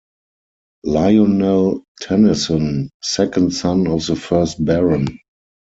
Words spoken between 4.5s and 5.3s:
Baron.